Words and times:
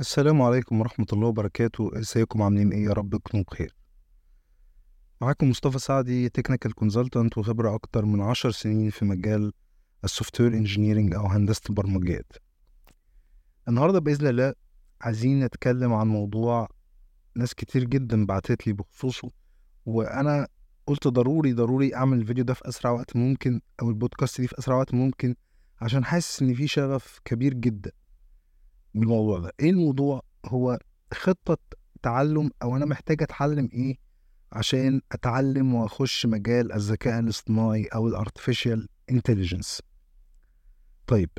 السلام 0.00 0.42
عليكم 0.42 0.80
ورحمة 0.80 1.06
الله 1.12 1.28
وبركاته. 1.28 1.90
إزيكم؟ 1.98 2.42
عاملين 2.42 2.72
إيه؟ 2.72 2.84
يا 2.84 2.92
رب 2.92 3.16
تكونوا 3.16 3.44
بخير. 3.44 3.74
معاكم 5.20 5.50
مصطفى 5.50 5.78
سعدي 5.78 6.28
technical 6.28 6.74
consultant 6.74 7.38
وخبرة 7.38 7.74
أكتر 7.74 8.04
من 8.04 8.20
عشر 8.20 8.50
سنين 8.50 8.90
في 8.90 9.04
مجال 9.04 9.52
ال 10.04 10.40
software 10.40 10.52
engineering 10.52 11.14
أو 11.14 11.26
هندسة 11.26 11.60
البرمجيات. 11.70 12.32
النهاردة 13.68 13.98
بإذن 13.98 14.26
الله 14.26 14.54
عايزين 15.00 15.44
نتكلم 15.44 15.92
عن 15.92 16.06
موضوع 16.08 16.68
ناس 17.36 17.54
كتير 17.54 17.84
جدا 17.84 18.26
بعتت 18.26 18.66
لي 18.66 18.72
بخصوصه 18.72 19.30
وأنا 19.86 20.48
قلت 20.86 21.08
ضروري 21.08 21.52
ضروري 21.52 21.94
أعمل 21.94 22.18
الفيديو 22.18 22.44
ده 22.44 22.54
في 22.54 22.68
أسرع 22.68 22.90
وقت 22.90 23.16
ممكن 23.16 23.60
أو 23.82 23.88
البودكاست 23.88 24.40
دي 24.40 24.46
في 24.46 24.58
أسرع 24.58 24.76
وقت 24.76 24.94
ممكن 24.94 25.34
عشان 25.80 26.04
حاسس 26.04 26.42
إن 26.42 26.54
في 26.54 26.66
شغف 26.66 27.18
كبير 27.24 27.54
جدا. 27.54 27.90
بالموضوع 28.94 29.38
ده. 29.38 29.52
إيه 29.60 29.70
الموضوع؟ 29.70 30.22
هو 30.46 30.78
خطة 31.14 31.58
تعلم 32.02 32.50
أو 32.62 32.76
أنا 32.76 32.84
محتاج 32.86 33.22
أتعلم 33.22 33.68
إيه 33.72 33.96
عشان 34.52 35.00
أتعلم 35.12 35.74
وأخش 35.74 36.26
مجال 36.26 36.72
الذكاء 36.72 37.18
الاصطناعي 37.20 37.84
أو 37.84 38.08
ال 38.08 38.15
artificial 38.15 38.88
intelligence 39.10 39.82
طيب 41.06 41.30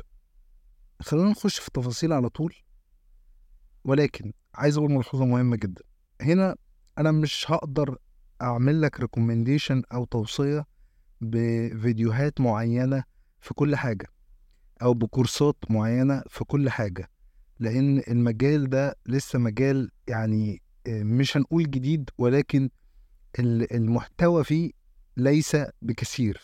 خلينا 1.00 1.30
نخش 1.30 1.60
في 1.60 1.68
التفاصيل 1.68 2.12
على 2.12 2.28
طول 2.28 2.54
ولكن 3.84 4.32
عايز 4.54 4.76
أقول 4.78 4.92
ملحوظة 4.92 5.24
مهمة 5.24 5.56
جدا. 5.56 5.82
هنا 6.20 6.56
أنا 6.98 7.12
مش 7.12 7.50
هقدر 7.50 7.96
أعمل 8.42 8.82
لك 8.82 9.00
recommendation 9.00 9.82
أو 9.92 10.04
توصية 10.04 10.66
بفيديوهات 11.20 12.40
معينة 12.40 13.04
في 13.40 13.54
كل 13.54 13.76
حاجة 13.76 14.06
أو 14.82 14.94
بكورسات 14.94 15.56
معينة 15.70 16.22
في 16.28 16.44
كل 16.44 16.70
حاجة. 16.70 17.10
لأن 17.60 18.02
المجال 18.08 18.70
ده 18.70 18.96
لسه 19.06 19.38
مجال 19.38 19.90
يعني 20.08 20.62
مش 20.88 21.36
هنقول 21.36 21.70
جديد 21.70 22.10
ولكن 22.18 22.70
المحتوى 23.72 24.44
فيه 24.44 24.70
ليس 25.16 25.56
بكثير 25.82 26.40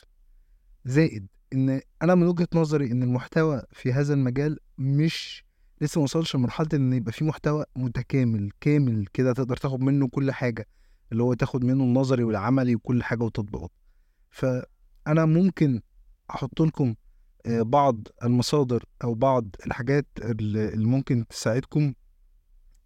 زائد 0.84 1.27
إن 1.53 1.81
أنا 2.03 2.15
من 2.15 2.27
وجهة 2.27 2.48
نظري 2.55 2.92
إن 2.92 3.03
المحتوى 3.03 3.62
في 3.73 3.92
هذا 3.92 4.15
المجال 4.15 4.59
مش 4.78 5.45
لسه 5.81 5.98
ما 5.98 6.03
وصلش 6.05 6.37
لمرحلة 6.37 6.69
إن 6.75 6.92
يبقى 6.92 7.12
فيه 7.12 7.27
محتوى 7.27 7.65
متكامل 7.77 8.50
كامل 8.61 9.06
كده 9.12 9.33
تقدر 9.33 9.56
تاخد 9.56 9.81
منه 9.81 10.09
كل 10.09 10.33
حاجة 10.33 10.67
اللي 11.12 11.22
هو 11.22 11.34
تاخد 11.34 11.65
منه 11.65 11.84
النظري 11.84 12.22
والعملي 12.25 12.75
وكل 12.75 13.03
حاجة 13.03 13.22
وتطبيقات 13.25 13.70
فأنا 14.31 15.25
ممكن 15.25 15.81
أحط 16.31 16.62
لكم 16.62 16.95
بعض 17.47 18.08
المصادر 18.25 18.84
أو 19.05 19.14
بعض 19.14 19.47
الحاجات 19.67 20.06
اللي 20.22 20.86
ممكن 20.86 21.27
تساعدكم 21.28 21.94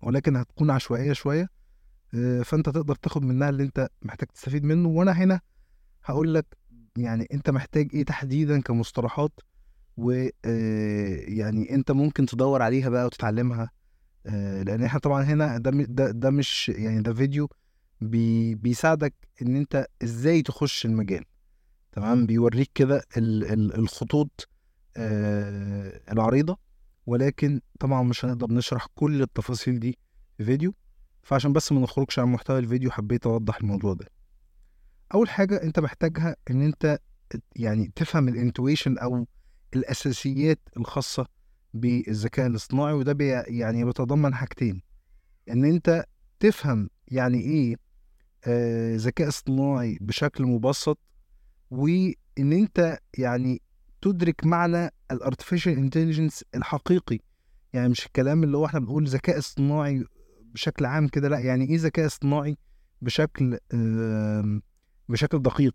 ولكن 0.03 0.37
هتكون 0.37 0.71
عشوائية 0.71 1.13
شوية 1.13 1.49
فأنت 2.45 2.69
تقدر 2.69 2.95
تاخد 2.95 3.23
منها 3.25 3.49
اللي 3.49 3.63
أنت 3.63 3.89
محتاج 4.03 4.29
تستفيد 4.29 4.65
منه. 4.65 4.89
وأنا 4.89 5.13
هنا 5.13 5.41
هقول 6.05 6.35
لك 6.35 6.47
يعني 6.97 7.29
أنت 7.33 7.51
محتاج 7.51 7.89
إيه 7.95 8.05
تحديدا 8.05 8.61
كمصطلحات 8.61 9.33
ويعني 9.97 11.75
أنت 11.75 11.91
ممكن 11.91 12.27
تدور 12.27 12.63
عليها 12.63 12.89
بقى 12.89 13.07
وتتعلمها 13.07 13.71
لأن 14.65 14.83
إحنا 14.85 15.01
طبعا 15.01 15.23
هنا 15.23 15.59
ده 15.59 15.71
ده, 15.71 16.11
ده 16.11 16.31
مش 16.31 16.69
يعني 16.69 17.03
ده 17.03 17.15
فيديو 17.15 17.49
بي 18.01 18.55
بيساعدك 18.55 19.15
إن 19.43 19.57
أنت 19.57 19.87
إزاي 20.03 20.43
تخش 20.43 20.87
المجال. 20.87 21.25
تمام؟ 21.93 22.27
بيوريك 22.27 22.71
كده 22.75 23.03
الخطوط 23.17 24.49
آه 24.97 26.01
العريضة 26.13 26.59
ولكن 27.07 27.61
طبعا 27.81 28.03
مش 28.03 28.25
هنقدر 28.25 28.53
نشرح 28.53 28.87
كل 28.95 29.23
التفاصيل 29.23 29.81
دي 29.81 29.99
في 30.39 30.45
فيديو 30.45 30.75
فعشان 31.23 31.53
بس 31.53 31.73
ما 31.73 31.81
نخرجش 31.81 32.19
عن 32.19 32.27
محتوى 32.29 32.59
الفيديو 32.59 32.91
حبيت 32.91 33.27
أوضح 33.27 33.57
الموضوع 33.57 33.95
ده. 33.95 34.07
أول 35.15 35.29
حاجة 35.29 35.63
أنت 35.63 35.81
محتاجها 35.81 36.37
إن 36.51 36.63
أنت 36.63 36.99
يعني 37.57 37.93
تفهم 37.97 38.29
ال 38.29 38.36
intuition 38.36 38.99
أو 38.99 39.27
الأساسيات 39.75 40.59
الخاصة 40.77 41.27
بالذكاء 41.75 42.47
الاصطناعي 42.47 42.93
وده 42.93 43.13
بي 43.13 43.27
يعني 43.29 43.85
بيتضمن 43.85 44.35
حاجتين. 44.35 44.83
إن 45.51 45.65
أنت 45.65 46.05
تفهم 46.41 46.91
يعني 47.09 47.77
آه 48.47 48.97
ذكاء 48.97 49.29
اصطناعي 49.29 49.99
بشكل 50.01 50.45
مبسط 50.45 50.99
وإن 51.73 52.53
أنت 52.53 52.99
يعني 53.19 53.63
تدرك 54.03 54.47
معنى 54.47 54.91
ال 55.11 55.16
artificial 55.16 55.73
intelligence 55.79 56.45
الحقيقي. 56.55 57.19
يعني 57.73 57.89
مش 57.89 58.07
الكلام 58.07 58.45
اللي 58.45 58.57
هو 58.57 58.67
إحنا 58.67 58.81
بنقول 58.81 59.07
ذكاء 59.07 59.39
اصطناعي 59.39 60.05
بشكل 60.55 60.85
عام 60.85 61.09
كده 61.09 61.29
لأ 61.29 61.39
يعني 61.39 61.69
إيه 61.71 61.79
ذكاء 61.79 62.07
اصطناعي 62.07 62.57
بشكل 63.03 63.59
بشكل 65.09 65.39
دقيق؟ 65.43 65.75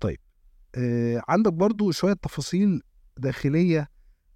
طيب. 0.00 0.18
عندك 1.28 1.52
برضو 1.52 1.90
شوية 1.90 2.12
تفاصيل 2.12 2.82
داخلية 3.18 3.88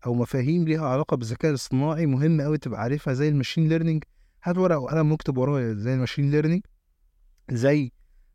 أو 0.06 0.14
مفاهيم 0.14 0.64
ليها 0.64 0.86
علاقة 0.86 1.16
بالذكاء 1.16 1.50
الاصطناعي 1.50 2.06
مهم 2.06 2.40
قوي 2.40 2.58
تبقى 2.58 2.80
عارفها 2.80 3.14
زي 3.14 3.28
ال 3.28 3.33
machine 3.33 3.68
learning 3.68 4.04
هات 4.42 4.58
ورقة 4.58 4.78
وقلم 4.78 5.12
واكتب 5.12 5.38
ورايا 5.38 5.74
زي 5.74 5.94
ال 5.94 5.99
machine 5.99 6.30
learning 6.30 6.62
زي 7.50 7.92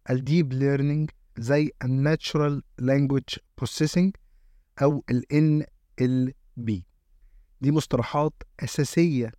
ال 0.10 0.19
deep 0.19 0.54
learning 0.54 1.10
زي 1.38 1.72
ال 1.84 1.94
natural 1.94 2.64
language 2.80 3.24
processing 3.58 4.16
أو 4.82 5.04
ال 5.12 5.64
NLP 5.70 6.72
دي 7.62 7.72
مصطلحات 7.72 8.34
أساسية 8.60 9.32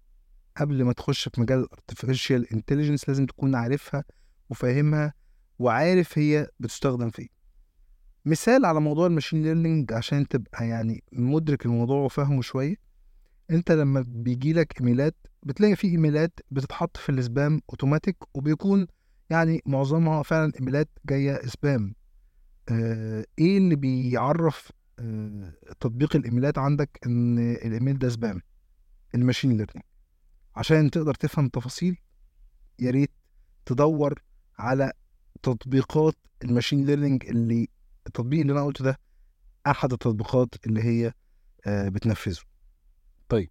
قبل 0.56 0.82
ما 0.84 0.92
تخش 0.92 1.28
في 1.28 1.40
مجال 1.40 1.58
ال 1.58 1.67
artificial 1.67 2.52
intelligence 2.52 3.08
لازم 3.08 3.26
تكون 3.26 3.54
عارفها 3.54 4.04
وفاهمها 4.50 5.14
وعارف 5.58 6.18
هي 6.18 6.48
بتستخدم 6.60 7.10
في 7.10 7.22
إيه. 7.22 7.28
مثال 8.24 8.64
على 8.64 8.80
موضوع 8.80 9.06
ال 9.06 9.11
machine 9.11 9.42
learning 9.42 9.92
عشان 9.92 10.28
تبقى 10.28 10.68
يعني 10.68 11.04
مدرك 11.12 11.66
الموضوع 11.66 11.96
وفاهمه 12.04 12.42
شوية. 12.42 12.76
أنت 13.50 13.72
لما 13.72 14.04
بيجي 14.08 14.52
لك 14.52 14.80
إيميلات 14.80 15.14
بتلاقي 15.42 15.76
في 15.76 15.86
إيميلات 15.88 16.40
بتتحط 16.50 16.96
في 16.96 17.08
ال 17.12 17.22
spam 17.22 17.60
automatic 17.70 18.16
وبيكون 18.34 18.86
يعني 19.30 19.62
معظمها 19.66 20.22
فعلا 20.22 20.52
إيميلات 20.60 20.88
جاية 21.06 21.46
spam 21.46 21.94
آه 22.68 23.26
إيه 23.38 23.58
اللي 23.58 23.76
بيعرف 23.76 24.72
آه 24.98 25.52
تطبيق 25.80 26.16
الإيميلات 26.16 26.58
عندك 26.58 26.98
إن 27.06 27.38
الإيميل 27.38 27.98
ده 27.98 28.08
spam 28.08 28.42
ال 29.14 29.19
machine 29.19 29.50
learning 29.50 29.84
عشان 30.56 30.90
تقدر 30.90 31.14
تفهم 31.14 31.48
تفاصيل 31.48 31.96
يا 32.78 32.90
ريت 32.90 33.10
تدور 33.66 34.22
على 34.58 34.92
تطبيقات 35.42 36.14
ال 36.44 36.50
machine 36.50 36.86
learning 36.86 37.24
اللي 37.26 37.68
التطبيق 38.06 38.40
اللي 38.40 38.52
أنا 38.52 38.64
قلته 38.64 38.84
ده 38.84 38.98
أحد 39.66 39.92
التطبيقات 39.92 40.54
اللي 40.66 40.82
هي 40.82 41.12
آه 41.66 41.88
بتنفذه. 41.88 42.42
طيب 43.28 43.50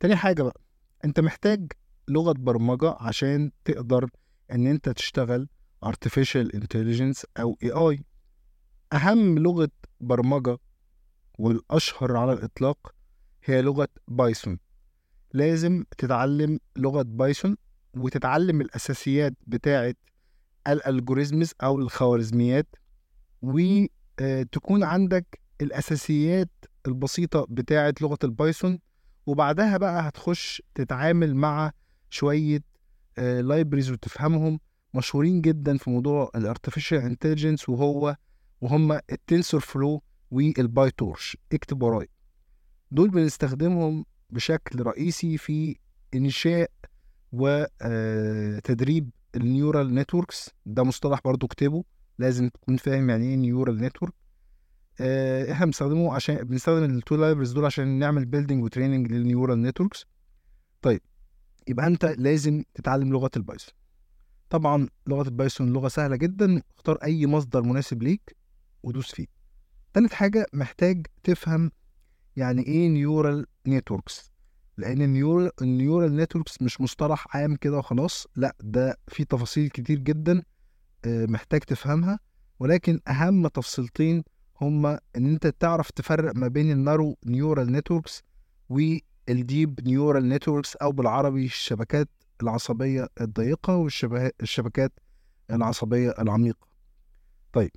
تاني 0.00 0.16
حاجة 0.16 0.42
بقى 0.42 0.60
أنت 1.04 1.20
محتاج 1.20 1.72
لغة 2.08 2.32
برمجة 2.32 2.96
عشان 3.00 3.50
تقدر 3.64 4.10
إن 4.52 4.66
أنت 4.66 4.88
تشتغل 4.88 5.48
artificial 5.86 6.48
intelligence 6.56 7.24
أو 7.38 7.58
AI 7.64 8.02
أهم 8.92 9.38
لغة 9.38 9.70
برمجة 10.00 10.58
والأشهر 11.38 12.16
على 12.16 12.32
الإطلاق 12.32 12.94
هي 13.44 13.62
لغة 13.62 13.88
بايثون. 14.08 14.58
لازم 15.32 15.84
تتعلم 15.98 16.58
لغة 16.76 17.02
بايثون 17.02 17.56
وتتعلم 17.96 18.60
الأساسيات 18.60 19.34
بتاعة 19.46 19.94
ال 20.68 20.76
algorithms 20.76 21.52
أو 21.62 21.78
الخوارزميات 21.78 22.66
وتكون 23.42 24.82
عندك 24.84 25.40
الأساسيات 25.60 26.50
البسيطة 26.86 27.46
بتاعة 27.50 27.94
لغة 28.00 28.18
البايثون. 28.24 28.78
وبعدها 29.26 29.76
بقى 29.76 30.08
هتخش 30.08 30.62
تتعامل 30.74 31.34
مع 31.34 31.72
شوية 32.10 32.60
libraries 33.18 33.90
وتفهمهم 33.90 34.60
مشهورين 34.94 35.40
جدا 35.40 35.76
في 35.76 35.90
موضوع 35.90 36.30
ال 36.34 36.40
artificial 36.40 36.98
intelligence 36.98 37.68
وهو 37.68 38.16
وهم 38.60 38.92
ال 38.92 39.60
TensorFlow 39.60 40.02
وال 40.30 40.90
PyTorch 40.90 41.36
اكتب 41.52 41.82
ورايا 41.82 42.08
دول 42.90 43.10
بنستخدمهم 43.10 44.04
بشكل 44.30 44.82
رئيسي 44.82 45.38
في 45.38 45.76
إنشاء 46.14 46.70
وتدريب 47.32 49.10
ال 49.36 49.44
neural 49.44 49.94
networks. 49.94 50.50
ده 50.66 50.82
مصطلح 50.82 51.20
برضو 51.24 51.46
اكتبه. 51.46 51.84
لازم 52.18 52.48
تكون 52.48 52.76
فاهم 52.76 53.10
يعني 53.10 53.24
إيه 53.24 53.36
neural 53.36 53.76
network. 53.76 54.12
إحنا 55.52 55.66
بنستخدمه 55.66 56.14
عشان 56.14 56.36
بنستخدم 56.36 56.84
ال 56.84 56.92
two 56.92 57.16
libraries 57.16 57.52
دول 57.52 57.64
عشان 57.64 57.98
نعمل 57.98 58.24
building 58.24 58.64
و 58.64 58.69
training 58.69 59.12
لل 59.12 59.25
neural 59.25 59.62
networks. 59.62 60.06
طيب 60.82 61.00
يبقى 61.68 61.86
أنت 61.86 62.04
لازم 62.04 62.62
تتعلم 62.74 63.12
لغة 63.12 63.30
البايثون. 63.36 63.74
طبعا 64.50 64.88
لغة 65.06 65.28
البايثون 65.28 65.72
لغة 65.72 65.88
سهلة 65.88 66.16
جدا 66.16 66.62
اختار 66.76 66.96
أي 67.04 67.26
مصدر 67.26 67.62
مناسب 67.62 68.02
ليك 68.02 68.36
ودوس 68.82 69.14
فيه. 69.14 69.26
تالت 69.94 70.12
حاجة 70.12 70.46
محتاج 70.52 71.06
تفهم 71.22 71.70
يعني 72.36 72.62
إيه 72.66 72.88
neural 72.88 73.46
networks 73.68 74.32
لأن 74.76 75.02
ال 75.02 75.09
neural 75.09 75.50
ال 75.62 75.70
neural 75.70 76.16
networks 76.16 76.62
مش 76.62 76.80
مصطلح 76.80 77.36
عام 77.36 77.56
كده 77.56 77.78
وخلاص 77.78 78.26
لأ 78.36 78.56
ده 78.60 78.96
في 79.08 79.24
تفاصيل 79.24 79.68
كتير 79.68 79.98
جدا 79.98 80.42
آه، 81.04 81.26
محتاج 81.26 81.60
تفهمها. 81.60 82.18
ولكن 82.60 83.00
أهم 83.08 83.48
تفصيلتين 83.48 84.24
هما 84.60 85.00
إن 85.16 85.26
أنت 85.26 85.46
تعرف 85.46 85.90
تفرق 85.90 86.36
ما 86.36 86.48
بين 86.48 86.70
ال 86.70 86.77
narrow 86.77 87.16
neural 87.26 87.72
networks 87.72 88.22
وال 89.28 89.45
deep 89.45 89.80
neural 89.88 90.28
networks 90.28 90.76
أو 90.76 90.92
بالعربي 90.92 91.44
الشبكات 91.44 92.08
العصبية 92.42 93.08
الضيقة 93.20 93.76
والشبكات 93.76 94.92
العصبية 95.50 96.14
العميقة. 96.18 96.68
طيب 97.52 97.70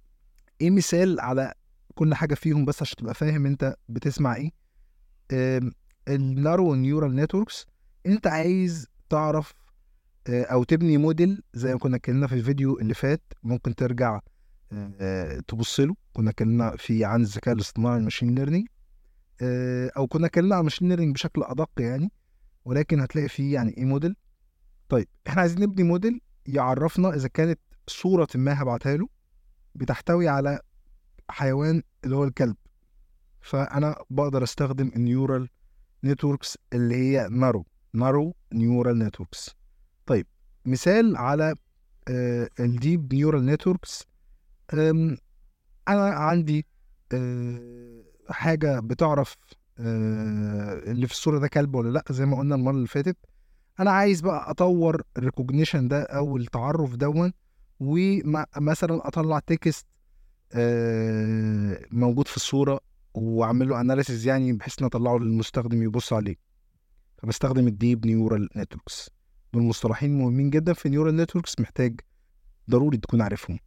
إيه 0.62 0.70
مثال 0.70 1.20
على 1.20 1.54
كل 1.96 2.14
حاجة 2.16 2.36
فيهم 2.36 2.66
بس 2.66 2.82
عشان 2.82 2.96
تبقى 2.98 3.14
فاهم 3.14 3.46
أنت 3.46 3.76
بتسمع 3.90 4.36
إيه؟ 4.36 4.52
ال 6.08 6.18
narrow 6.18 6.76
neural 6.76 7.16
networks 7.16 7.66
أنت 8.06 8.28
عايز 8.28 8.88
تعرف 9.10 9.54
آه، 10.28 10.44
أو 10.44 10.64
تبني 10.64 10.98
موديل 10.98 11.44
زي 11.54 11.74
ما 11.74 11.80
كنا 11.80 11.96
اتكلمنا 11.96 12.28
في 12.28 12.36
الفيديو 12.36 12.80
اللي 12.80 12.94
فات 12.94 13.34
ممكن 13.44 13.76
ترجع 13.76 14.20
آه، 14.74 15.40
تبص 15.48 15.80
له. 15.80 15.96
كنا 16.14 16.30
اتكلمنا 16.30 16.76
فيه 16.78 17.06
عن 17.06 17.22
الذكاء 17.22 17.54
الاصطناعي 17.54 17.98
ال 17.98 18.02
machine 18.03 18.36
learning 18.36 18.68
آه، 18.68 18.81
أو 19.98 20.08
كنا 20.08 20.26
اتكلمنا 20.28 20.56
عن 20.56 20.60
ال 20.60 20.63
machine 20.64 20.90
learning 20.90 21.14
بشكل 21.14 21.44
أدق 21.44 21.70
يعني 21.80 22.12
ولكن 22.66 23.00
هتلاقي 23.00 23.28
فيه 23.28 23.54
يعني 23.54 23.78
إيه 23.78 23.86
موديل 23.86 24.16
طيب 24.90 25.08
إحنا 25.28 25.42
عايزين 25.42 25.62
نبني 25.62 25.84
موديل 25.84 26.22
يعرفنا 26.46 27.16
إذا 27.16 27.28
كانت 27.28 27.60
الصورة 27.88 28.28
ما 28.36 28.62
هبعتها 28.62 28.98
له 28.98 29.08
بتحتوي 29.76 30.28
على 30.28 30.60
حيوان 31.30 31.84
اللي 32.04 32.16
هو 32.16 32.24
الكلب. 32.24 32.56
فأنا 33.42 33.96
بقدر 34.10 34.44
أستخدم 34.44 34.92
ال 34.96 35.03
neural 35.03 35.50
networks 36.04 36.58
اللي 36.74 36.96
هي 36.96 37.28
narrow 37.32 37.66
narrow 37.94 38.36
neural 38.54 39.00
networks 39.00 39.56
طيب 40.06 40.28
مثال 40.66 41.18
على 41.18 41.56
ال 42.60 42.71
deep 42.71 43.14
neural 43.14 43.46
networks 43.46 44.06
أنا 44.74 45.18
عندي 45.88 46.66
آه، 47.14 48.04
حاجة 48.30 48.80
بتعرف 48.80 49.36
آه، 49.80 50.74
اللي 50.92 51.08
في 51.08 51.14
الصورة 51.14 51.40
ده 51.40 51.48
كلب 51.48 51.76
ولا 51.76 51.90
لأ 51.90 52.04
زي 52.10 52.26
ما 52.26 52.38
قلنا 52.38 52.56
المرة 52.56 52.74
اللي 52.76 52.88
فاتت. 52.88 53.18
أنا 53.80 53.92
عايز 53.92 54.22
بقى 54.22 54.52
أطور 54.52 55.02
ال 55.18 55.24
recognition 55.24 55.88
ده 55.88 56.04
أو 56.04 56.38
التعرف 56.38 56.96
دون 56.96 57.34
ومثلا 57.80 59.08
أطلع 59.08 59.40
text 59.40 59.86
آه، 60.54 61.82
موجود 61.92 62.28
في 62.28 62.36
الصورة 62.38 62.80
وأعمل 63.14 63.70
له 63.70 63.82
analysis 63.82 64.28
يعني 64.28 64.54
بحيث 64.54 64.80
إن 64.80 64.86
أطلعه 64.86 65.18
للمستخدم 65.18 65.84
يبص 65.84 66.14
عليه. 66.14 66.36
فبستخدم 67.18 67.68
ال 67.68 67.75
deep 67.75 68.06
neural 68.06 68.50
networks 68.58 69.10
دول 69.54 69.64
مصطلحين 69.64 70.18
مهمين 70.18 70.50
جدا 70.50 70.74
في 70.74 70.90
neural 70.90 71.16
networks 71.16 71.60
محتاج 71.60 72.00
ضروري 72.70 72.98
تكون 72.98 73.22
عارفهم. 73.22 73.60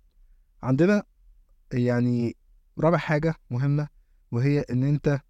عندنا 0.62 1.02
يعني 1.72 2.36
رابع 2.78 2.98
حاجة 2.98 3.34
مهمة 3.50 3.88
وهي 4.34 4.60
إن 4.60 4.82
أنت 4.84 5.20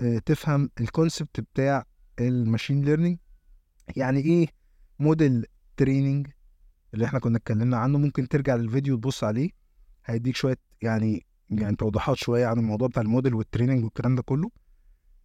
آه، 0.00 0.18
تفهم 0.18 0.70
ال 0.80 0.88
concept 0.88 1.40
بتاع 1.40 1.84
ال 2.20 2.28
machine 2.28 2.82
learning 2.84 3.18
يعني 3.96 4.20
إيه 4.20 4.46
model 4.98 5.46
training 5.76 6.26
اللي 6.94 7.04
إحنا 7.04 7.18
كنا 7.18 7.36
اتكلمنا 7.36 7.76
عنه؟ 7.76 7.98
ممكن 7.98 8.28
ترجع 8.28 8.54
للفيديو 8.56 8.96
تبص 8.96 9.24
عليه. 9.24 9.50
هيديك 10.04 10.36
شوية 10.36 10.56
يعني 10.82 11.26
يعني 11.50 11.76
توضيحات 11.76 12.16
شوية 12.16 12.46
عن 12.46 12.58
الموضوع 12.58 12.88
بتاع 12.88 13.02
ال 13.02 13.07
model 13.07 13.34
وال 13.34 13.44
training 13.44 13.84
والكلام 13.84 14.14
ده 14.14 14.22
كله. 14.22 14.50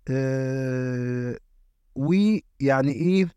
آه 0.07 1.37
ويعني 1.95 2.91
إيه 2.91 3.31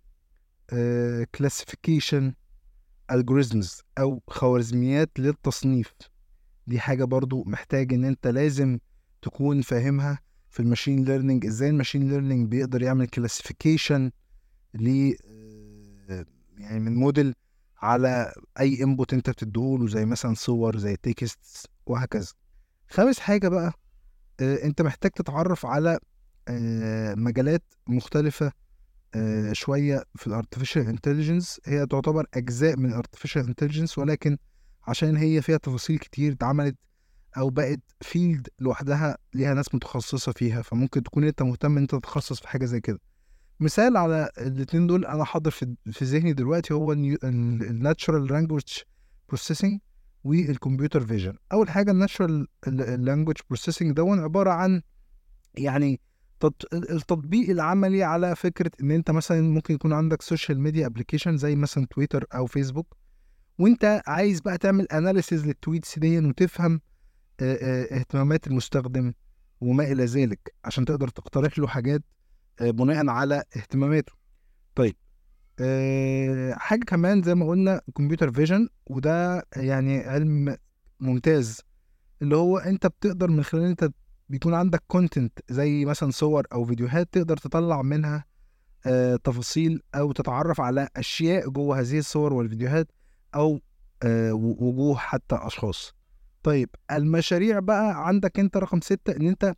classification 1.35 2.35
آه 3.11 3.15
algorithms 3.15 3.83
أو 3.99 4.23
خوارزميات 4.29 5.11
للتصنيف. 5.19 5.95
دي 6.67 6.81
حاجة 6.81 7.05
برضو 7.05 7.45
محتاج 7.47 7.93
إن 7.93 8.05
أنت 8.05 8.27
لازم 8.27 8.79
تكون 9.25 9.61
فاهمها 9.63 10.19
في 10.51 10.61
ال 10.61 10.66
machine 10.66 11.05
learning 11.05 11.47
إزاي 11.47 11.69
ال 11.69 11.74
machine 11.74 12.09
learning 12.09 12.49
بيقدر 12.49 12.83
يعمل 12.83 13.07
classification 13.07 14.11
ل 14.75 15.13
آه، 16.11 16.25
يعني 16.59 16.81
من 16.81 16.95
موديل 16.95 17.35
على 17.83 18.33
أي 18.61 18.83
input 18.83 19.13
أنت 19.15 19.31
بتديهوله 19.31 19.87
زي 19.87 20.05
مثلا 20.05 20.35
صور 20.35 20.79
زي 20.79 20.97
text 20.97 21.67
وهكذا. 21.87 22.33
خامس 22.89 23.19
حاجة 23.19 23.49
بقى 23.49 23.73
آه، 24.41 24.65
أنت 24.65 24.83
محتاج 24.83 25.11
تتعرف 25.11 25.67
على 25.67 25.99
آه، 26.49 27.15
مجالات 27.15 27.63
مختلفة 27.87 28.53
شوية 29.53 30.05
في 30.15 30.27
ال 30.27 30.32
artificial 30.32 30.87
intelligence 30.89 31.61
هي 31.65 31.87
تعتبر 31.87 32.27
أجزاء 32.35 32.77
من 32.77 32.89
ال 32.91 32.96
artificial 32.96 33.47
intelligence 33.47 33.99
ولكن 33.99 34.39
عشان 34.87 35.17
هي 35.17 35.43
فيها 35.43 35.57
تفاصيل 35.57 35.99
كتير 35.99 36.33
اتعملت 36.33 36.77
أو 37.39 37.51
بقت 37.51 37.81
field 38.01 38.49
لوحدها 38.59 39.19
ليها 39.35 39.55
ناس 39.55 39.75
متخصصة 39.75 40.33
فيها 40.33 40.63
فممكن 40.63 41.03
تكون 41.03 41.25
أنت 41.25 41.43
مهتم 41.43 41.73
إن 41.73 41.79
أنت 41.79 41.95
تتخصص 41.95 42.41
في 42.41 42.49
حاجة 42.49 42.65
زي 42.65 42.81
كده. 42.81 42.99
مثال 43.61 43.97
على 43.97 44.31
الاثنين 44.39 44.87
دول 44.87 45.05
أنا 45.07 45.25
حاضر 45.25 45.51
في 45.51 45.75
في 45.93 46.05
ذهني 46.05 46.33
دلوقتي 46.33 46.75
هو 46.75 46.93
ال 46.93 47.10
natural 47.10 48.27
language 48.27 48.63
processing 49.29 49.81
وال 50.25 50.41
computer 50.41 51.07
vision 51.07 51.35
أول 51.53 51.71
حاجة 51.71 51.91
ال 51.91 51.98
natural 51.98 52.47
language 52.67 53.37
processing 53.49 53.93
دون 53.97 54.21
عبارة 54.21 54.51
عن 54.51 54.83
يعني 55.55 56.01
التطبيق 56.73 57.51
العملي 57.51 58.03
على 58.03 58.37
فكرة 58.37 58.71
إن 58.83 58.91
أنت 58.91 59.11
مثلا 59.11 59.41
ممكن 59.41 59.75
يكون 59.75 59.93
عندك 59.93 60.23
social 60.23 60.61
media 60.61 60.87
application 60.87 61.37
زي 61.37 61.57
مثلا 61.57 61.87
تويتر 61.91 62.25
أو 62.35 62.47
فيسبوك 62.47 62.97
وأنت 63.59 64.03
عايز 64.07 64.41
بقى 64.41 64.59
تعمل 64.59 64.87
analysis 64.93 65.47
لل 65.47 65.60
tweets 65.60 65.99
دي 65.99 66.19
وتفهم 66.19 66.81
اهتمامات 67.41 68.47
المستخدم 68.47 69.13
وما 69.61 69.85
إلى 69.93 70.05
ذلك 70.05 70.55
عشان 70.65 70.85
تقدر 70.85 71.09
تقترح 71.09 71.59
له 71.59 71.67
حاجات 71.67 72.03
بناء 72.61 73.09
على 73.09 73.45
اهتماماته. 73.57 74.13
طيب 74.75 74.97
حاجة 76.59 76.85
كمان 76.87 77.23
زي 77.23 77.35
ما 77.35 77.49
قلنا 77.49 77.81
computer 77.97 78.33
vision 78.33 78.69
وده 78.87 79.47
يعني 79.57 79.99
علم 80.01 80.57
ممتاز 81.01 81.61
اللي 82.23 82.37
هو 82.37 82.59
أنت 82.59 82.87
بتقدر 82.87 83.31
من 83.31 83.43
خلال 83.43 83.65
أنت 83.65 83.91
بيكون 84.29 84.55
عندك 84.55 84.83
content 84.87 85.39
زي 85.49 85.85
مثلا 85.85 86.11
صور 86.11 86.47
أو 86.53 86.65
فيديوهات 86.65 87.09
تقدر 87.13 87.37
تطلع 87.37 87.83
منها 87.83 88.25
تفاصيل 89.25 89.83
أو 89.95 90.13
تتعرف 90.13 90.61
على 90.61 90.89
أشياء 90.97 91.49
جوه 91.49 91.81
هذه 91.81 91.99
الصور 91.99 92.33
والفيديوهات 92.33 92.93
أو 93.35 93.61
آه 94.03 94.33
وجوه 94.33 94.97
حتى 94.97 95.39
أشخاص. 95.43 95.95
طيب 96.45 96.69
المشاريع 96.91 97.59
بقى 97.59 98.07
عندك 98.09 98.39
انت 98.41 98.57
رقم 98.57 98.81
ستة 98.81 99.17
ان 99.17 99.27
انت 99.27 99.55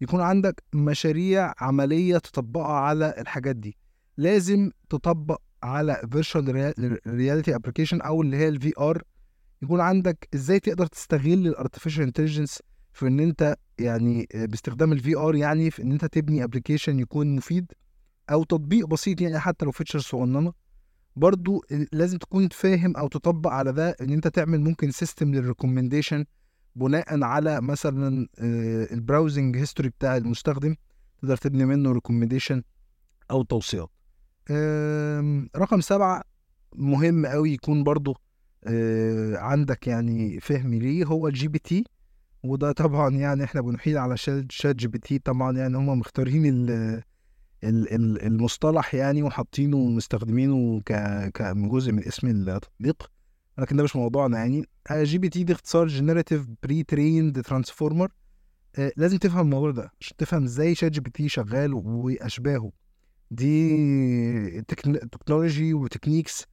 يكون 0.00 0.20
عندك 0.20 0.62
مشاريع 0.74 1.52
عملية 1.58 2.18
تطبقها 2.18 2.72
على 2.72 3.14
الحاجات 3.18 3.56
دي. 3.56 3.76
لازم 4.16 4.70
تطبق 4.90 5.40
على 5.62 6.02
virtual 6.12 6.72
reality 7.06 7.54
application 7.54 8.00
أو 8.00 8.22
اللي 8.22 8.36
هي 8.36 8.48
ال 8.48 8.72
VR 8.78 9.02
يكون 9.62 9.80
عندك 9.80 10.28
إزاي 10.34 10.60
تقدر 10.60 10.86
تستغل 10.86 11.46
ال 11.46 11.51
artificial 11.51 12.02
intelligence 12.02 12.62
في 12.92 13.06
إن 13.06 13.20
أنت 13.20 13.56
يعني 13.78 14.28
باستخدام 14.34 14.92
ال 14.92 15.16
VR 15.16 15.34
يعني 15.34 15.70
في 15.70 15.82
إن 15.82 15.92
أنت 15.92 16.04
تبني 16.04 16.44
application 16.44 16.98
يكون 16.98 17.36
مفيد 17.36 17.72
أو 18.30 18.44
تطبيق 18.44 18.86
بسيط 18.86 19.20
يعني 19.20 19.38
حتى 19.38 19.64
لو 19.64 19.70
feature 19.70 19.98
صغننة. 19.98 20.52
برضو 21.16 21.64
لازم 21.92 22.18
تكون 22.18 22.48
فاهم 22.48 22.96
أو 22.96 23.08
تطبق 23.08 23.50
على 23.50 23.72
ده 23.72 23.96
إن 24.00 24.12
أنت 24.12 24.28
تعمل 24.28 24.60
ممكن 24.60 24.90
system 24.90 25.34
لل 25.34 25.45
recommendation 25.45 26.24
بناء 26.76 27.22
على 27.24 27.60
مثلا 27.60 28.28
ال 28.92 28.99
browsing 28.99 29.56
history 29.56 29.88
بتاع 29.88 30.16
المستخدم 30.16 30.76
تقدر 31.18 31.36
تبني 31.36 31.64
منه 31.64 31.92
recommendation 31.92 32.62
أو 33.30 33.42
توصيات. 33.42 33.90
رقم 35.56 35.80
سبعة 35.80 36.22
مهم 36.74 37.26
قوي 37.26 37.52
يكون 37.52 37.84
برضو 37.84 38.16
عندك 39.34 39.86
يعني 39.86 40.40
فهم 40.40 40.74
ليه 40.74 41.04
هو 41.04 41.28
ال 41.28 41.48
GPT 41.48 41.84
وده 42.42 42.72
طبعا 42.72 43.10
يعني 43.10 43.44
إحنا 43.44 43.60
بنحيل 43.60 43.98
على 43.98 44.16
ChatGPT 44.16 45.18
طبعا 45.18 45.56
يعني 45.56 45.76
هم 45.76 45.98
مختارين 45.98 46.66
المصطلح 47.64 48.94
يعني 48.94 49.22
وحاطينه 49.22 49.76
ومستخدمينه 49.76 50.80
ك 50.80 50.92
جزء 51.56 51.92
من 51.92 52.04
اسم 52.04 52.26
التطبيق. 52.26 53.10
لكن 53.58 53.76
ده 53.76 53.82
مش 53.82 53.96
موضوعنا 53.96 54.38
يعني. 54.38 54.66
GPT 54.92 55.44
دي 55.44 55.52
اختصار 55.52 55.86
Generative 55.86 56.46
Pre-trained 56.62 57.42
Transformer 57.42 58.12
لازم 58.96 59.18
تفهم 59.18 59.40
الموضوع 59.40 59.70
ده 59.70 59.92
عشان 60.00 60.16
تفهم 60.16 60.44
إزاي 60.44 60.74
ChatGPT 60.74 61.28
شغال 61.28 61.74
وأشباهه. 61.74 62.72
دي 63.30 64.62
technology 64.62 65.74
و 65.74 65.80
techniques 65.80 66.46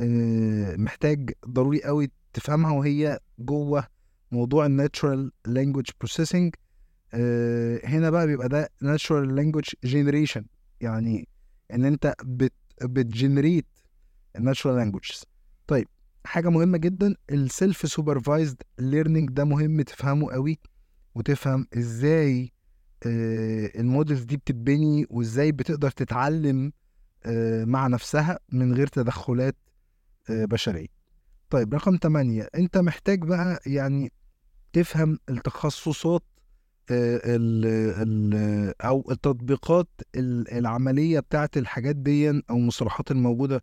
آه، 0.00 0.76
محتاج 0.76 1.30
ضروري 1.48 1.82
قوي 1.82 2.10
تفهمها 2.32 2.72
وهي 2.72 3.20
جوه 3.38 3.86
موضوع 4.32 4.66
ال 4.66 4.74
natural 4.74 5.32
language 5.46 5.84
processing 6.00 6.54
هنا 7.84 8.10
بقى 8.10 8.26
بيبقى 8.26 8.48
ده 8.48 8.68
natural 8.84 9.26
language 9.38 9.88
generation. 9.90 10.42
يعني 10.80 11.28
إن 11.72 11.84
أنت 11.84 12.14
بت 12.24 12.52
بت 12.82 12.99
generate 12.99 13.66
ال 14.36 14.41
natural 14.41 14.76
languages 14.76 15.24
طيب 15.66 15.88
حاجة 16.24 16.48
مهمة 16.48 16.78
جدا 16.78 17.14
ال 17.30 17.88
self-supervised 17.88 18.62
learning 18.78 19.30
ده 19.30 19.44
مهم 19.44 19.82
تفهمه 19.82 20.32
قوي 20.32 20.58
وتفهم 21.14 21.66
إزاي 21.78 22.52
آه، 23.06 23.70
ال 23.80 23.86
models 23.86 24.22
دي 24.22 24.36
بتتبني 24.36 25.06
وإزاي 25.10 25.52
بتقدر 25.52 25.90
تتعلم 25.90 26.72
آه، 27.24 27.64
مع 27.64 27.86
نفسها 27.86 28.38
من 28.52 28.74
غير 28.74 28.86
تدخلات 28.86 29.56
آه، 30.30 30.44
بشرية. 30.44 30.86
طيب 31.50 31.74
رقم 31.74 31.96
8 32.02 32.48
أنت 32.54 32.78
محتاج 32.78 33.24
بقى 33.24 33.60
يعني 33.66 34.12
تفهم 34.72 35.18
التخصصات 35.30 36.22
ال 36.90 37.64
ال 38.02 38.74
أو 38.80 39.04
التطبيقات 39.10 39.88
العملية 40.16 41.20
بتاعت 41.20 41.56
الحاجات 41.56 41.96
دي 41.96 42.30
أو 42.30 42.56
المصطلحات 42.56 43.10
الموجودة 43.10 43.62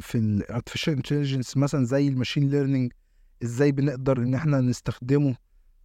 في 0.00 0.14
ال 0.14 0.21
artificial 0.21 0.92
intelligence 0.94 1.56
مثلا 1.56 1.84
زي 1.84 2.08
ال 2.08 2.13
machine 2.13 2.48
learning 2.48 2.92
إزاي 3.42 3.72
بنقدر 3.72 4.18
إن 4.18 4.34
إحنا 4.34 4.60
نستخدمه 4.60 5.36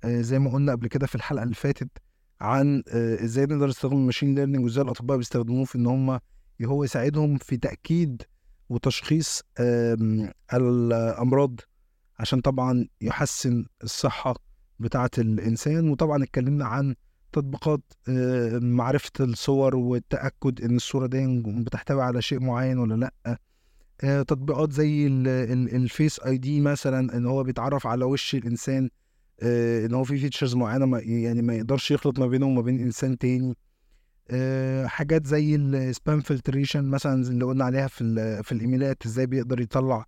زي 0.06 0.40
ما 0.40 0.52
قلنا 0.52 0.72
قبل 0.72 0.88
كده 0.88 1.08
في 1.08 1.16
الحلقة 1.16 1.44
اللي 1.44 1.56
فاتت 1.56 1.90
عن 2.42 2.84
إزاي 2.94 3.46
نقدر 3.46 3.68
نستخدم 3.68 3.98
الماشين 3.98 4.36
ليرنينج 4.36 4.64
وإزاي 4.64 4.84
الأطباء 4.84 5.18
بيستخدموه 5.18 5.66
في 5.66 5.76
إن 5.78 5.86
هم 5.86 6.20
هو 6.66 6.84
يساعدهم 6.84 7.38
في 7.38 7.58
تأكيد 7.58 8.22
وتشخيص 8.70 9.42
الأمراض 10.54 11.60
عشان 12.20 12.42
طبعا 12.42 12.88
يحسن 13.02 13.66
الصحة 13.84 14.36
بتاعه 14.80 15.10
الإنسان 15.18 15.90
وطبعا 15.90 16.24
اتكلمنا 16.24 16.66
عن 16.66 16.96
تطبيقات 17.32 17.82
معرفة 18.62 19.12
الصور 19.20 19.76
والتأكد 19.76 20.62
إن 20.62 20.76
الصورة 20.76 21.08
دي 21.08 21.42
بتحتوي 21.46 22.04
على 22.04 22.22
شيء 22.22 22.40
معين 22.40 22.78
ولا 22.78 22.96
لأ. 23.26 23.40
تطبيقات 24.24 24.72
زي 24.72 25.08
ال 25.08 26.20
Face 26.20 26.38
ID 26.38 26.62
مثلا 26.62 27.18
إن 27.18 27.26
هو 27.26 27.44
بيتعرف 27.44 27.88
على 27.88 28.06
وش 28.06 28.36
الإنسان 28.36 28.90
إن 29.44 29.94
هو 29.94 30.04
في 30.04 30.18
features 30.18 30.56
معينة 30.56 30.86
ما 30.86 31.00
يعني 31.00 31.42
ما 31.42 31.56
يقدرش 31.56 31.92
يخلط 31.92 32.20
ما 32.20 32.28
بينه 32.28 32.46
وما 32.46 32.62
بين 32.62 32.80
إنسان 32.80 33.18
تاني. 33.18 33.56
حاجات 34.88 35.28
زي 35.28 35.56
ال 35.56 35.69
spam 35.69 36.20
filtration 36.22 36.86
مثلا 36.86 37.14
اللي 37.28 37.46
قلنا 37.46 37.66
عليها 37.66 37.88
في 37.88 38.44
في 38.44 38.52
الإيميلات 38.52 39.06
إزاي 39.06 39.26
بيقدر 39.26 39.62
يطلع 39.62 40.06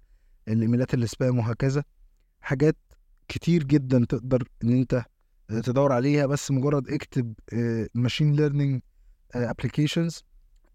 الإيميلات 0.48 0.94
ال 0.93 1.03
spam 1.03 1.39
وهكذا. 1.40 1.84
حاجات 2.42 2.75
كتير 3.31 3.63
جدا 3.63 4.05
تقدر 4.09 4.43
إن 4.63 4.69
أنت 4.69 5.05
تدور 5.63 5.91
عليها 5.91 6.25
بس 6.25 6.51
مجرد 6.51 6.89
اكتب 6.89 7.33
machine 7.93 8.34
learning 8.34 8.81
applications 9.36 10.24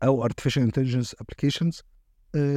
أو 0.03 0.25
artificial 0.25 0.63
intelligence 0.63 1.15
applications 1.21 1.83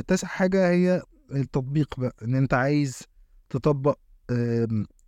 تاسع 0.07 0.27
حاجة 0.27 0.69
هي 0.69 1.01
التطبيق 1.31 1.99
بقى 1.99 2.15
إن 2.23 2.35
أنت 2.35 2.53
عايز 2.53 3.03
تطبق 3.49 3.97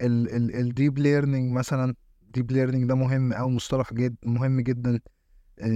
ال 0.02 0.21
deep 0.21 1.00
learning 1.00 1.52
مثلا 1.52 1.96
deep 2.34 2.52
learning 2.52 2.90
ده 2.90 2.96
مهم 2.96 3.34
أو 3.34 3.50
مصطلح 3.50 3.94
جد 3.94 4.16
مهم 4.24 4.62
جدا 4.62 5.00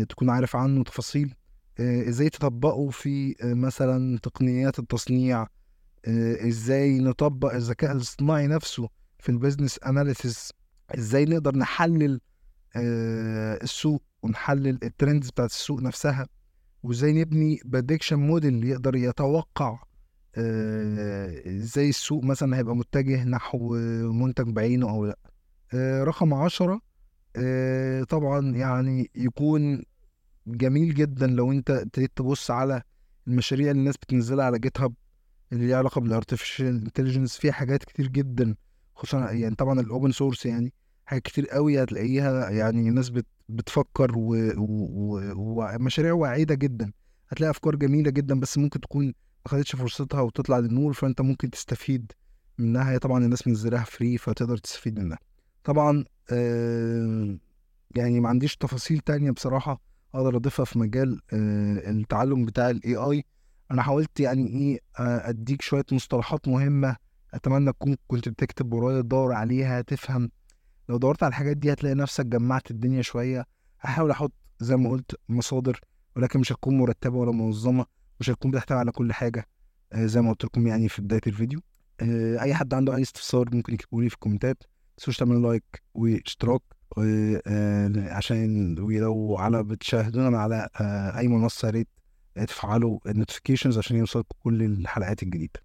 تكون 0.10 0.30
عارف 0.30 0.56
عنه 0.56 0.84
تفاصيل 0.84 1.34
إزاي 1.80 2.30
تطبقه 2.30 2.90
في 2.90 3.36
مثلا 3.44 4.18
تقنيات 4.18 4.80
التصنيع 4.80 5.48
إزاي 6.48 7.00
نطبق 7.00 7.54
الذكاء 7.54 7.92
الاصطناعي 7.92 8.48
نفسه 8.48 8.90
في 9.26 9.32
ال 9.32 9.37
business 9.37 9.80
analysis 9.86 10.52
إزاي 10.98 11.26
نقدر 11.26 11.56
نحلل 11.58 12.22
السوق 12.76 14.04
ونحلل 14.24 14.80
ال 14.84 14.90
trends 14.90 15.30
بتاعت 15.30 15.50
السوق 15.50 15.82
نفسها 15.82 16.28
وإزاي 16.84 17.14
نبني 17.14 17.60
prediction 17.66 18.16
model 18.20 18.64
يقدر 18.64 18.96
يتوقع 18.96 19.80
إزاي 21.48 21.90
السوق 21.90 22.24
مثلا 22.24 22.58
هيبقى 22.58 22.76
متجه 22.76 23.24
نحو 23.24 23.76
منتج 24.12 24.50
بعينه 24.50 24.90
أو 24.90 25.06
لأ. 25.06 25.18
رقم 26.04 26.34
عشرة 26.34 26.82
طبعا 28.10 28.56
يعني 28.56 29.12
يكون 29.16 29.84
جميل 30.48 30.94
جدا 30.94 31.28
لو 31.28 31.52
أنت 31.52 31.70
ابتديت 31.72 32.12
تبص 32.16 32.52
على 32.52 32.82
المشاريع 33.28 33.72
اللي 33.72 33.80
الناس 33.80 33.98
بتنزلها 33.98 34.46
على 34.46 34.60
GitHub 34.60 34.94
اللي 35.52 35.68
ليها 35.68 35.78
علاقة 35.78 36.02
بال 36.02 36.13
artificial 36.13 36.68
intelligence 36.68 37.38
فيها 37.38 37.52
حاجات 37.52 37.84
كتير 37.84 38.08
جدا. 38.08 38.56
خصوصا 38.96 39.32
يعني 39.32 39.56
طبعا 39.56 39.80
ال 39.80 39.86
open 39.86 40.12
source 40.12 40.46
يعني 40.46 40.74
حاجات 41.06 41.24
كتير 41.24 41.48
قوي 41.48 41.84
هتلاقيها 41.84 42.50
يعني 42.50 42.92
بت 42.92 43.26
بتفكر 43.50 44.12
ومشاريع 45.36 46.14
واعده 46.14 46.56
جدا. 46.56 46.92
هتلاقي 47.30 47.52
أفكار 47.52 47.76
جميلة 47.76 48.12
جدا 48.12 48.40
بس 48.40 48.58
ممكن 48.58 48.80
تكون 48.80 49.06
ما 49.06 49.14
خدتش 49.48 49.76
فرصتها 49.76 50.22
وتطلع 50.22 50.60
للنور 50.60 50.94
فأنت 50.94 51.22
ممكن 51.22 51.50
تستفيد 51.50 52.12
منها. 52.58 52.92
هي 52.92 53.00
طبعا 53.00 53.26
الناس 53.26 53.48
منزلاها 53.48 53.84
free 53.84 54.18
فتقدر 54.18 54.58
تستفيد 54.58 55.00
منها. 55.00 55.18
طبعا 55.64 56.06
آه 56.32 57.38
يعني 57.96 58.20
ما 58.20 58.30
عنديش 58.30 58.56
تفاصيل 58.58 59.00
تانية 59.00 59.32
بصراحة 59.32 59.82
أقدر 60.16 60.36
أضيفها 60.36 60.66
في 60.66 60.80
مجال 60.80 61.22
آه 61.34 61.90
التعلم 61.92 62.46
بتاع 62.46 62.70
ال 62.70 62.96
AI 62.96 63.26
أنا 63.72 63.82
حاولت 63.82 64.20
يعني 64.20 64.48
إيه 64.48 64.80
أديك 65.30 65.62
شوية 65.62 65.86
مصطلحات 65.92 66.48
مهمة 66.48 66.96
أتمنى 67.36 67.72
تكون 67.74 67.96
كنت 68.08 68.30
بتكتب 68.30 68.74
ورايا 68.74 69.02
تدور 69.02 69.34
عليها 69.34 69.82
تفهم. 69.82 70.30
لو 70.90 70.98
دورت 70.98 71.24
على 71.24 71.30
الحاجات 71.30 71.58
دي 71.58 71.74
هتلاقي 71.74 71.96
نفسك 71.96 72.26
جمعت 72.26 72.72
الدنيا 72.72 73.02
شوية. 73.02 73.46
هحاول 73.80 74.12
أحط 74.12 74.34
زي 74.60 74.76
ما 74.76 74.90
قلت 74.90 75.16
مصادر 75.30 75.80
ولكن 76.16 76.40
مش 76.40 76.52
هتكون 76.52 76.78
مرتبة 76.78 77.18
ولا 77.18 77.32
منظمة 77.32 77.86
مش 78.20 78.30
هتكون 78.30 78.52
بتحتوي 78.52 78.78
على 78.78 78.92
كل 78.92 79.14
حاجة 79.14 79.48
آه 79.94 80.06
زي 80.06 80.22
ما 80.22 80.30
قلت 80.30 80.46
لكم 80.46 80.68
يعني 80.68 80.90
في 80.90 81.02
بداية 81.02 81.22
الفيديو. 81.28 81.60
آه 82.02 82.42
أي 82.42 82.54
حد 82.54 82.74
عنده 82.74 82.96
أي 82.96 83.02
استفسار 83.02 83.56
ممكن 83.56 83.74
يكتبوا 83.74 84.02
لي 84.04 84.10
في 84.10 84.16
الكومنتات. 84.16 84.64
متنسوش 84.94 85.18
تعملوا 85.18 85.50
لايك 85.50 85.84
واشتراك 85.94 86.62
عشان 87.98 88.80
ولو 88.80 89.38
على 89.38 89.64
بتشاهدونا 89.64 90.40
على 90.40 90.70
أي 91.18 91.28
منصة 91.28 91.66
يا 91.66 91.72
ريت 91.72 91.88
تفعلوا 92.48 93.00
النوتيفيكيشنز 93.08 93.78
عشان 93.78 93.98
يوصلكم 93.98 94.36
كل 94.40 94.64
الحلقات 94.64 95.24
الجديدة. 95.24 95.60